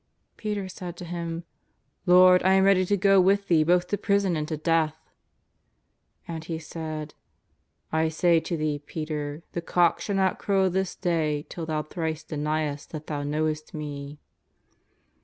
[0.35, 1.43] Peter said to Him:"
[2.07, 4.97] Lord, I am ready to go with Thee both to prison and to death."
[6.27, 7.13] And He said:"
[7.91, 12.23] I say to thee, Peter, the cock shall not crow this day till thou thrice
[12.23, 14.17] deniest that thou knowest Me."